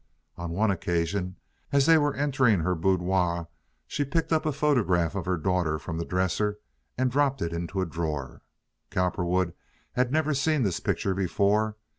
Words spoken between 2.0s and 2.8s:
entering her